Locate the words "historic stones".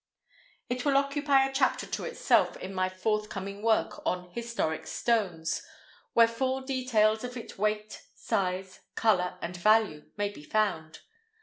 4.31-5.61